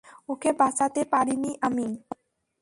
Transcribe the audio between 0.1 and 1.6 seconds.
ওকে বাঁচাতে পারিনি